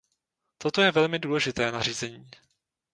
Toto 0.57 0.81
je 0.81 0.91
velmi 0.91 1.19
důležité 1.19 1.71
nařízení. 1.71 2.29